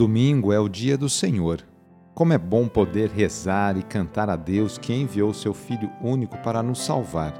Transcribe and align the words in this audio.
Domingo 0.00 0.50
é 0.50 0.58
o 0.58 0.66
dia 0.66 0.96
do 0.96 1.10
Senhor. 1.10 1.60
Como 2.14 2.32
é 2.32 2.38
bom 2.38 2.66
poder 2.66 3.10
rezar 3.10 3.76
e 3.76 3.82
cantar 3.82 4.30
a 4.30 4.34
Deus 4.34 4.78
que 4.78 4.94
enviou 4.94 5.34
seu 5.34 5.52
Filho 5.52 5.92
único 6.02 6.38
para 6.38 6.62
nos 6.62 6.82
salvar. 6.82 7.34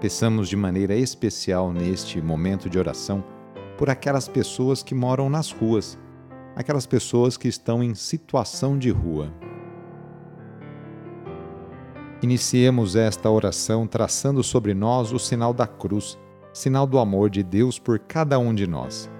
Peçamos 0.00 0.48
de 0.48 0.54
maneira 0.54 0.94
especial 0.94 1.72
neste 1.72 2.22
momento 2.22 2.70
de 2.70 2.78
oração 2.78 3.24
por 3.76 3.90
aquelas 3.90 4.28
pessoas 4.28 4.84
que 4.84 4.94
moram 4.94 5.28
nas 5.28 5.50
ruas, 5.50 5.98
aquelas 6.54 6.86
pessoas 6.86 7.36
que 7.36 7.48
estão 7.48 7.82
em 7.82 7.92
situação 7.92 8.78
de 8.78 8.90
rua. 8.90 9.34
Iniciemos 12.22 12.94
esta 12.94 13.28
oração 13.28 13.84
traçando 13.84 14.44
sobre 14.44 14.74
nós 14.74 15.12
o 15.12 15.18
sinal 15.18 15.52
da 15.52 15.66
cruz, 15.66 16.16
sinal 16.52 16.86
do 16.86 17.00
amor 17.00 17.28
de 17.28 17.42
Deus 17.42 17.80
por 17.80 17.98
cada 17.98 18.38
um 18.38 18.54
de 18.54 18.64
nós. 18.64 19.10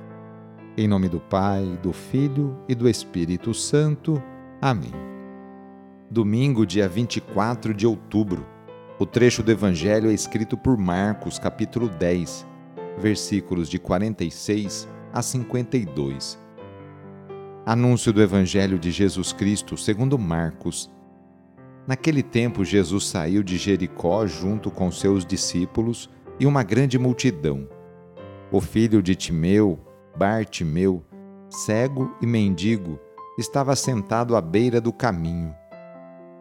Em 0.76 0.88
nome 0.88 1.08
do 1.08 1.20
Pai, 1.20 1.78
do 1.84 1.92
Filho 1.92 2.58
e 2.68 2.74
do 2.74 2.88
Espírito 2.88 3.54
Santo. 3.54 4.20
Amém. 4.60 4.90
Domingo, 6.10 6.66
dia 6.66 6.88
24 6.88 7.72
de 7.72 7.86
outubro. 7.86 8.44
O 8.98 9.06
trecho 9.06 9.40
do 9.40 9.52
Evangelho 9.52 10.10
é 10.10 10.12
escrito 10.12 10.56
por 10.56 10.76
Marcos, 10.76 11.38
capítulo 11.38 11.88
10, 11.88 12.44
versículos 12.98 13.68
de 13.68 13.78
46 13.78 14.88
a 15.12 15.22
52. 15.22 16.36
Anúncio 17.64 18.12
do 18.12 18.20
Evangelho 18.20 18.76
de 18.76 18.90
Jesus 18.90 19.32
Cristo 19.32 19.76
segundo 19.76 20.18
Marcos. 20.18 20.90
Naquele 21.86 22.22
tempo, 22.22 22.64
Jesus 22.64 23.06
saiu 23.06 23.44
de 23.44 23.58
Jericó 23.58 24.26
junto 24.26 24.72
com 24.72 24.90
seus 24.90 25.24
discípulos 25.24 26.10
e 26.40 26.46
uma 26.46 26.64
grande 26.64 26.98
multidão. 26.98 27.68
O 28.50 28.60
filho 28.60 29.00
de 29.00 29.14
Timeu, 29.14 29.78
Bartimeu, 30.16 31.04
cego 31.48 32.14
e 32.20 32.26
mendigo, 32.26 32.98
estava 33.38 33.74
sentado 33.74 34.36
à 34.36 34.40
beira 34.40 34.80
do 34.80 34.92
caminho. 34.92 35.54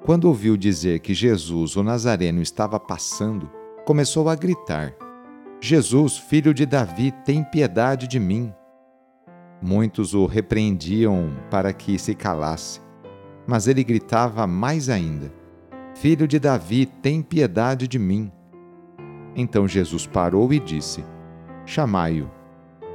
Quando 0.05 0.25
ouviu 0.25 0.57
dizer 0.57 0.99
que 0.99 1.13
Jesus, 1.13 1.75
o 1.75 1.83
Nazareno, 1.83 2.41
estava 2.41 2.79
passando, 2.79 3.49
começou 3.85 4.29
a 4.29 4.35
gritar: 4.35 4.93
Jesus, 5.61 6.17
filho 6.17 6.53
de 6.53 6.65
Davi, 6.65 7.11
tem 7.23 7.43
piedade 7.43 8.07
de 8.07 8.19
mim. 8.19 8.53
Muitos 9.61 10.13
o 10.13 10.25
repreendiam 10.25 11.31
para 11.49 11.71
que 11.71 11.97
se 11.97 12.13
calasse, 12.13 12.81
mas 13.47 13.67
ele 13.67 13.83
gritava 13.83 14.45
mais 14.45 14.89
ainda: 14.89 15.31
Filho 15.95 16.27
de 16.27 16.37
Davi, 16.37 16.85
tem 16.85 17.21
piedade 17.21 17.87
de 17.87 17.97
mim. 17.97 18.31
Então 19.35 19.67
Jesus 19.67 20.05
parou 20.05 20.51
e 20.51 20.59
disse: 20.59 21.03
Chamai-o. 21.65 22.42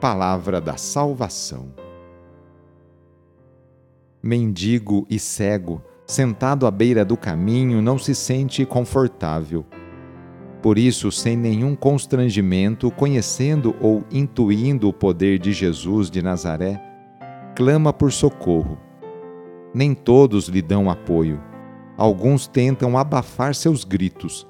palavra 0.00 0.60
da 0.60 0.76
salvação. 0.76 1.72
Mendigo 4.22 5.06
e 5.10 5.18
cego, 5.18 5.82
sentado 6.06 6.66
à 6.66 6.70
beira 6.70 7.04
do 7.04 7.16
caminho, 7.16 7.82
não 7.82 7.98
se 7.98 8.14
sente 8.14 8.64
confortável. 8.64 9.64
Por 10.62 10.78
isso, 10.78 11.10
sem 11.12 11.36
nenhum 11.36 11.74
constrangimento, 11.74 12.90
conhecendo 12.90 13.74
ou 13.80 14.04
intuindo 14.10 14.88
o 14.88 14.92
poder 14.92 15.38
de 15.38 15.52
Jesus 15.52 16.10
de 16.10 16.22
Nazaré, 16.22 16.80
clama 17.54 17.92
por 17.92 18.12
socorro. 18.12 18.78
Nem 19.72 19.94
todos 19.94 20.48
lhe 20.48 20.62
dão 20.62 20.90
apoio. 20.90 21.40
Alguns 21.96 22.46
tentam 22.46 22.96
abafar 22.96 23.54
seus 23.54 23.84
gritos. 23.84 24.46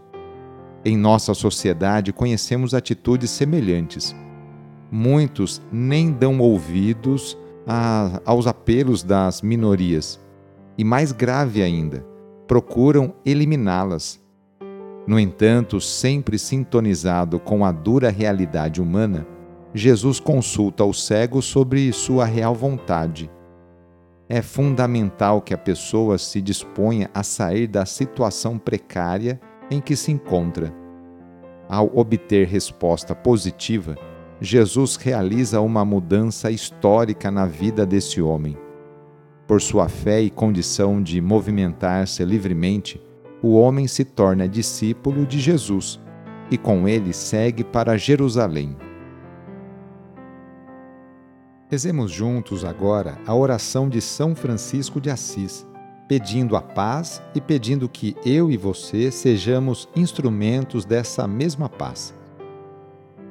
Em 0.85 0.97
nossa 0.97 1.35
sociedade, 1.35 2.13
conhecemos 2.13 2.73
atitudes 2.73 3.31
semelhantes 3.31 4.15
muitos 4.91 5.63
nem 5.71 6.11
dão 6.11 6.39
ouvidos 6.39 7.37
a, 7.67 8.21
aos 8.25 8.47
apelos 8.47 9.03
das 9.03 9.43
minorias. 9.43 10.21
E 10.77 10.85
mais 10.85 11.13
grave 11.13 11.63
ainda, 11.63 12.05
procuram 12.47 13.15
eliminá-las. 13.25 14.21
No 15.07 15.19
entanto, 15.19 15.81
sempre 15.81 16.39
sintonizado 16.39 17.39
com 17.41 17.65
a 17.65 17.73
dura 17.73 18.11
realidade 18.11 18.81
humana, 18.81 19.27
Jesus 19.75 20.19
consulta 20.19 20.85
o 20.85 20.95
cego 20.95 21.43
sobre 21.43 21.93
sua 21.93 22.25
real 22.25 22.55
vontade. 22.55 23.31
É 24.29 24.43
fundamental 24.43 25.41
que 25.41 25.55
a 25.55 25.59
pessoa 25.59 26.19
se 26.19 26.41
disponha 26.41 27.11
a 27.15 27.23
sair 27.23 27.67
da 27.67 27.87
situação 27.87 28.59
precária 28.59 29.41
em 29.71 29.81
que 29.81 29.97
se 29.97 30.13
encontra. 30.13 30.73
Ao 31.69 31.91
obter 31.99 32.47
resposta 32.47 33.15
positiva, 33.15 33.97
Jesus 34.41 34.95
realiza 34.95 35.61
uma 35.61 35.85
mudança 35.85 36.51
histórica 36.51 37.31
na 37.31 37.45
vida 37.45 37.85
desse 37.85 38.23
homem. 38.23 38.57
Por 39.49 39.61
sua 39.61 39.89
fé 39.89 40.21
e 40.21 40.31
condição 40.31 41.03
de 41.03 41.21
movimentar-se 41.21 42.25
livremente, 42.25 43.03
o 43.43 43.55
homem 43.55 43.89
se 43.89 44.05
torna 44.05 44.49
discípulo 44.49 45.27
de 45.27 45.41
Jesus 45.41 45.99
e 46.51 46.57
com 46.57 46.87
ele 46.87 47.13
segue 47.13 47.65
para 47.65 47.97
Jerusalém. 47.97 48.77
Rezemos 51.69 52.11
juntos 52.11 52.65
agora 52.65 53.19
a 53.27 53.35
oração 53.35 53.89
de 53.89 54.01
São 54.01 54.35
Francisco 54.35 55.01
de 55.01 55.11
Assis, 55.11 55.67
pedindo 56.09 56.57
a 56.57 56.63
paz 56.63 57.23
e 57.35 57.41
pedindo 57.41 57.89
que 57.89 58.17
eu 58.25 58.51
e 58.51 58.57
você 58.57 59.11
sejamos 59.11 59.89
instrumentos 59.95 60.85
dessa 60.85 61.27
mesma 61.27 61.69
paz. 61.69 62.18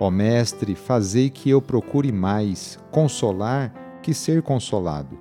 Ó 0.00 0.10
Mestre, 0.10 0.74
fazei 0.74 1.28
que 1.28 1.50
eu 1.50 1.60
procure 1.60 2.12
mais 2.12 2.78
consolar 2.90 3.72
que 4.00 4.14
ser 4.14 4.42
consolado, 4.42 5.18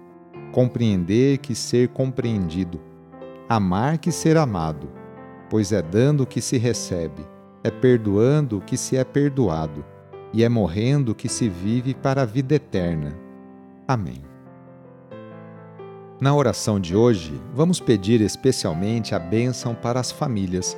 compreender 0.51 1.39
que 1.39 1.55
ser 1.55 1.89
compreendido, 1.89 2.79
amar 3.49 3.97
que 3.97 4.11
ser 4.11 4.37
amado, 4.37 4.87
pois 5.49 5.71
é 5.71 5.81
dando 5.81 6.27
que 6.27 6.41
se 6.41 6.57
recebe, 6.57 7.25
é 7.63 7.71
perdoando 7.71 8.61
que 8.61 8.77
se 8.77 8.95
é 8.95 9.03
perdoado, 9.03 9.83
e 10.31 10.43
é 10.43 10.49
morrendo 10.49 11.15
que 11.15 11.27
se 11.27 11.49
vive 11.49 11.95
para 11.95 12.21
a 12.21 12.25
vida 12.25 12.53
eterna. 12.53 13.15
Amém. 13.87 14.21
Na 16.19 16.35
oração 16.35 16.79
de 16.79 16.95
hoje, 16.95 17.39
vamos 17.53 17.79
pedir 17.79 18.21
especialmente 18.21 19.15
a 19.15 19.19
bênção 19.19 19.73
para 19.73 19.99
as 19.99 20.11
famílias 20.11 20.77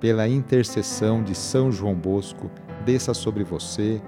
Pela 0.00 0.28
intercessão 0.28 1.22
de 1.22 1.34
São 1.34 1.72
João 1.72 1.94
Bosco, 1.94 2.50
desça 2.84 3.14
sobre 3.14 3.44
você, 3.44 4.00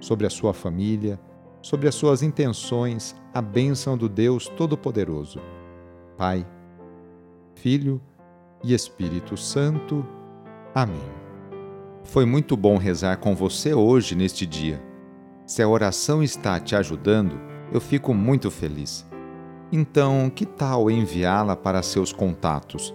sobre 0.00 0.26
a 0.26 0.30
sua 0.30 0.52
família, 0.52 1.18
sobre 1.62 1.88
as 1.88 1.94
suas 1.94 2.22
intenções, 2.22 3.14
a 3.32 3.40
bênção 3.40 3.96
do 3.96 4.08
Deus 4.08 4.48
Todo-Poderoso. 4.48 5.40
Pai, 6.16 6.46
Filho 7.54 8.00
e 8.62 8.74
Espírito 8.74 9.36
Santo. 9.36 10.04
Amém. 10.74 11.00
Foi 12.04 12.24
muito 12.24 12.56
bom 12.56 12.76
rezar 12.76 13.18
com 13.18 13.34
você 13.34 13.74
hoje 13.74 14.14
neste 14.14 14.46
dia. 14.46 14.82
Se 15.46 15.62
a 15.62 15.68
oração 15.68 16.22
está 16.22 16.58
te 16.58 16.74
ajudando, 16.74 17.38
eu 17.72 17.80
fico 17.80 18.12
muito 18.14 18.50
feliz. 18.50 19.06
Então, 19.70 20.30
que 20.30 20.46
tal 20.46 20.90
enviá-la 20.90 21.54
para 21.54 21.82
seus 21.82 22.12
contatos, 22.12 22.94